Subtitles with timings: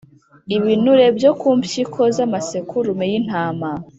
[0.55, 3.69] ibinure byo ku mpsyiko z amasekurume y intama